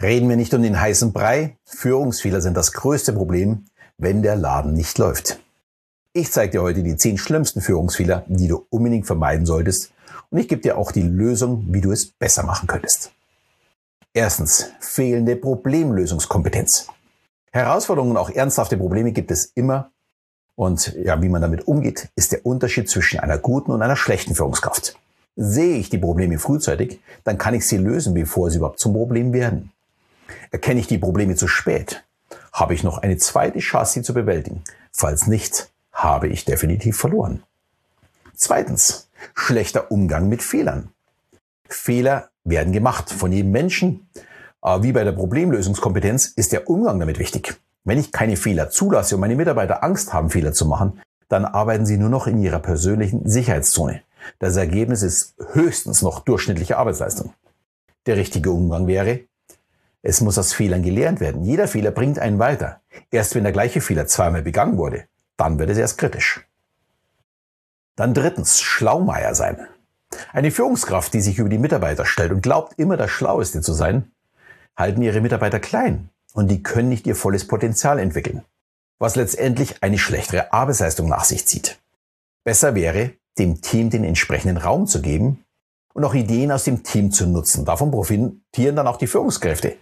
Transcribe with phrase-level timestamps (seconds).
[0.00, 1.56] Reden wir nicht um den heißen Brei.
[1.64, 3.64] Führungsfehler sind das größte Problem,
[3.96, 5.40] wenn der Laden nicht läuft.
[6.12, 9.92] Ich zeige dir heute die zehn schlimmsten Führungsfehler, die du unbedingt vermeiden solltest.
[10.30, 13.10] Und ich gebe dir auch die Lösung, wie du es besser machen könntest.
[14.14, 16.86] Erstens, fehlende Problemlösungskompetenz.
[17.50, 19.90] Herausforderungen und auch ernsthafte Probleme gibt es immer.
[20.54, 24.36] Und ja, wie man damit umgeht, ist der Unterschied zwischen einer guten und einer schlechten
[24.36, 24.96] Führungskraft.
[25.34, 29.32] Sehe ich die Probleme frühzeitig, dann kann ich sie lösen, bevor sie überhaupt zum Problem
[29.32, 29.72] werden.
[30.50, 32.04] Erkenne ich die Probleme zu spät,
[32.52, 34.64] habe ich noch eine zweite Chance, sie zu bewältigen.
[34.92, 37.42] Falls nicht, habe ich definitiv verloren.
[38.34, 40.90] Zweitens, schlechter Umgang mit Fehlern.
[41.68, 44.08] Fehler werden gemacht von jedem Menschen.
[44.60, 47.60] Aber wie bei der Problemlösungskompetenz ist der Umgang damit wichtig.
[47.84, 51.86] Wenn ich keine Fehler zulasse und meine Mitarbeiter Angst haben, Fehler zu machen, dann arbeiten
[51.86, 54.02] sie nur noch in ihrer persönlichen Sicherheitszone.
[54.38, 57.32] Das Ergebnis ist höchstens noch durchschnittliche Arbeitsleistung.
[58.06, 59.20] Der richtige Umgang wäre,
[60.02, 61.42] es muss aus Fehlern gelernt werden.
[61.42, 62.80] Jeder Fehler bringt einen weiter.
[63.10, 65.04] Erst wenn der gleiche Fehler zweimal begangen wurde,
[65.36, 66.46] dann wird es erst kritisch.
[67.96, 69.66] Dann drittens, Schlaumeier sein.
[70.32, 74.12] Eine Führungskraft, die sich über die Mitarbeiter stellt und glaubt, immer das Schlaueste zu sein,
[74.76, 78.44] halten ihre Mitarbeiter klein und die können nicht ihr volles Potenzial entwickeln,
[78.98, 81.78] was letztendlich eine schlechtere Arbeitsleistung nach sich zieht.
[82.44, 85.44] Besser wäre, dem Team den entsprechenden Raum zu geben
[85.92, 87.64] und auch Ideen aus dem Team zu nutzen.
[87.64, 89.76] Davon profitieren dann auch die Führungskräfte,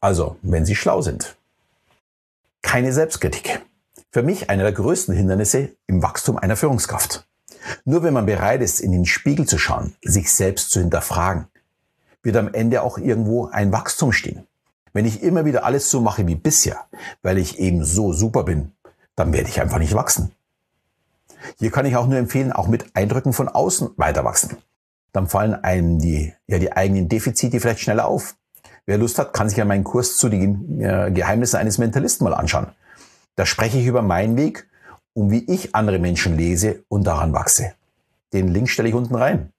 [0.00, 1.36] also, wenn Sie schlau sind.
[2.62, 3.60] Keine Selbstkritik.
[4.10, 7.26] Für mich einer der größten Hindernisse im Wachstum einer Führungskraft.
[7.84, 11.46] Nur wenn man bereit ist, in den Spiegel zu schauen, sich selbst zu hinterfragen,
[12.22, 14.46] wird am Ende auch irgendwo ein Wachstum stehen.
[14.92, 16.86] Wenn ich immer wieder alles so mache wie bisher,
[17.22, 18.72] weil ich eben so super bin,
[19.14, 20.32] dann werde ich einfach nicht wachsen.
[21.58, 24.56] Hier kann ich auch nur empfehlen, auch mit Eindrücken von außen weiter wachsen.
[25.12, 28.36] Dann fallen einem die, ja, die eigenen Defizite vielleicht schneller auf.
[28.86, 32.34] Wer Lust hat, kann sich ja meinen Kurs zu den äh, Geheimnissen eines Mentalisten mal
[32.34, 32.68] anschauen.
[33.36, 34.68] Da spreche ich über meinen Weg
[35.14, 37.72] und wie ich andere Menschen lese und daran wachse.
[38.32, 39.52] Den Link stelle ich unten rein.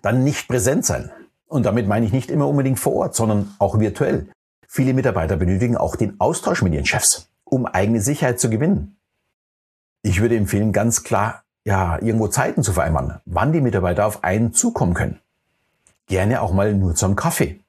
[0.00, 1.10] Dann nicht präsent sein.
[1.46, 4.28] Und damit meine ich nicht immer unbedingt vor Ort, sondern auch virtuell.
[4.66, 8.96] Viele Mitarbeiter benötigen auch den Austausch mit ihren Chefs, um eigene Sicherheit zu gewinnen.
[10.02, 14.52] Ich würde empfehlen, ganz klar, ja, irgendwo Zeiten zu vereinbaren, wann die Mitarbeiter auf einen
[14.52, 15.20] zukommen können.
[16.06, 17.60] Gerne auch mal nur zum Kaffee.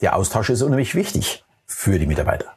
[0.00, 2.56] Der Austausch ist unheimlich wichtig für die Mitarbeiter.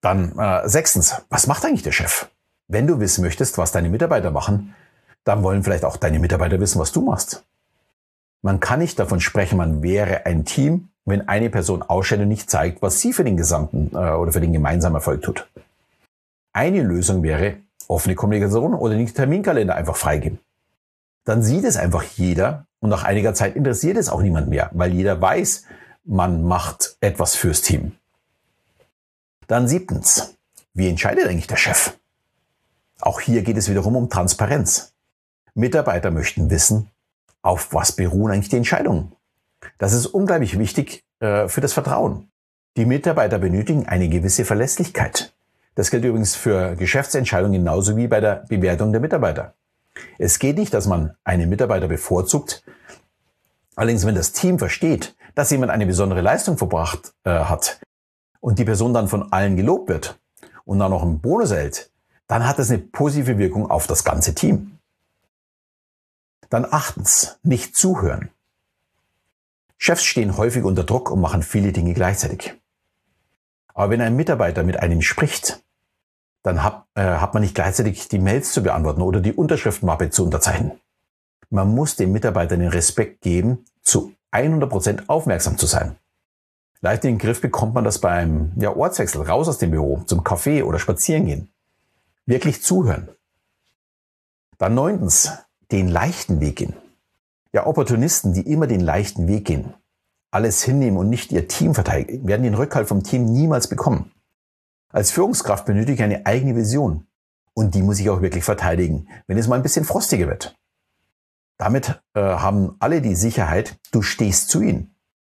[0.00, 2.28] Dann äh, sechstens, was macht eigentlich der Chef?
[2.68, 4.74] Wenn du wissen möchtest, was deine Mitarbeiter machen,
[5.24, 7.44] dann wollen vielleicht auch deine Mitarbeiter wissen, was du machst.
[8.42, 12.50] Man kann nicht davon sprechen, man wäre ein Team, wenn eine Person ausstellt und nicht
[12.50, 15.48] zeigt, was sie für den gesamten äh, oder für den gemeinsamen Erfolg tut.
[16.52, 17.56] Eine Lösung wäre
[17.88, 20.38] offene Kommunikation oder den Terminkalender einfach freigeben.
[21.24, 24.92] Dann sieht es einfach jeder und nach einiger Zeit interessiert es auch niemand mehr, weil
[24.92, 25.64] jeder weiß,
[26.04, 27.92] man macht etwas fürs Team.
[29.46, 30.36] Dann siebtens,
[30.72, 31.96] wie entscheidet eigentlich der Chef?
[33.00, 34.92] Auch hier geht es wiederum um Transparenz.
[35.54, 36.90] Mitarbeiter möchten wissen,
[37.42, 39.12] auf was beruhen eigentlich die Entscheidungen.
[39.78, 42.30] Das ist unglaublich wichtig äh, für das Vertrauen.
[42.76, 45.32] Die Mitarbeiter benötigen eine gewisse Verlässlichkeit.
[45.74, 49.54] Das gilt übrigens für Geschäftsentscheidungen genauso wie bei der Bewertung der Mitarbeiter.
[50.18, 52.64] Es geht nicht, dass man einen Mitarbeiter bevorzugt.
[53.76, 57.80] Allerdings, wenn das Team versteht, dass jemand eine besondere Leistung verbracht äh, hat
[58.40, 60.18] und die Person dann von allen gelobt wird
[60.64, 61.90] und dann noch einen Bonus erhält,
[62.26, 64.78] dann hat das eine positive Wirkung auf das ganze Team.
[66.48, 68.30] Dann achtens, nicht zuhören.
[69.76, 72.54] Chefs stehen häufig unter Druck und machen viele Dinge gleichzeitig.
[73.74, 75.62] Aber wenn ein Mitarbeiter mit einem spricht,
[76.42, 80.24] dann hat, äh, hat man nicht gleichzeitig die Mails zu beantworten oder die Unterschriftenmappe zu
[80.24, 80.72] unterzeichnen.
[81.50, 85.96] Man muss dem Mitarbeiter den Respekt geben, zu 100 Prozent aufmerksam zu sein.
[86.80, 90.20] Leicht in den Griff bekommt man das beim ja, Ortswechsel, raus aus dem Büro, zum
[90.20, 91.52] Café oder spazieren gehen.
[92.26, 93.08] Wirklich zuhören.
[94.58, 95.32] Dann neuntens,
[95.72, 96.74] den leichten Weg gehen.
[97.52, 99.74] Ja, Opportunisten, die immer den leichten Weg gehen,
[100.30, 104.10] alles hinnehmen und nicht ihr Team verteidigen, werden den Rückhalt vom Team niemals bekommen.
[104.90, 107.06] Als Führungskraft benötige ich eine eigene Vision.
[107.54, 110.56] Und die muss ich auch wirklich verteidigen, wenn es mal ein bisschen frostiger wird.
[111.64, 114.94] Damit äh, haben alle die Sicherheit, du stehst zu ihnen.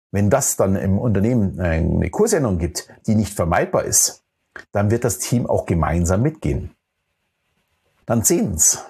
[0.09, 4.23] Wenn das dann im Unternehmen eine Kursänderung gibt, die nicht vermeidbar ist,
[4.71, 6.71] dann wird das Team auch gemeinsam mitgehen.
[8.07, 8.83] Dann zehntens,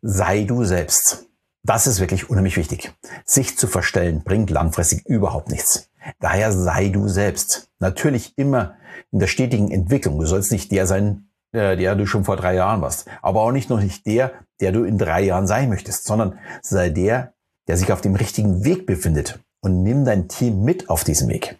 [0.00, 1.26] sei du selbst.
[1.64, 2.94] Das ist wirklich unheimlich wichtig.
[3.26, 5.90] Sich zu verstellen bringt langfristig überhaupt nichts.
[6.18, 7.68] Daher sei du selbst.
[7.78, 8.76] Natürlich immer
[9.12, 10.18] in der stetigen Entwicklung.
[10.18, 13.06] Du sollst nicht der sein, äh, der du schon vor drei Jahren warst.
[13.20, 16.90] Aber auch nicht noch nicht der, der du in drei Jahren sein möchtest, sondern sei
[16.90, 17.32] der,
[17.66, 21.58] der sich auf dem richtigen Weg befindet und nimm dein Team mit auf diesem Weg.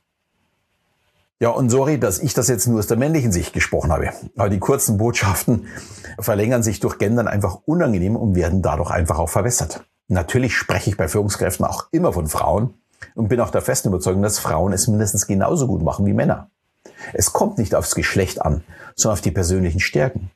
[1.40, 4.10] Ja, und sorry, dass ich das jetzt nur aus der männlichen Sicht gesprochen habe.
[4.36, 5.68] Aber die kurzen Botschaften
[6.18, 9.84] verlängern sich durch Gendern einfach unangenehm und werden dadurch einfach auch verwässert.
[10.08, 12.74] Natürlich spreche ich bei Führungskräften auch immer von Frauen
[13.14, 16.50] und bin auch der festen Überzeugung, dass Frauen es mindestens genauso gut machen wie Männer.
[17.12, 18.64] Es kommt nicht aufs Geschlecht an,
[18.96, 20.30] sondern auf die persönlichen Stärken.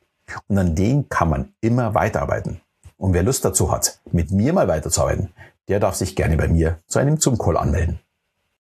[0.47, 2.61] Und an denen kann man immer weiterarbeiten.
[2.97, 5.33] Und wer Lust dazu hat, mit mir mal weiterzuarbeiten,
[5.67, 7.99] der darf sich gerne bei mir zu einem Zoom-Call anmelden.